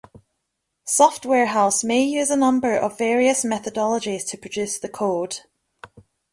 [0.87, 5.41] Software house may use a number of various methodologies to produce the code.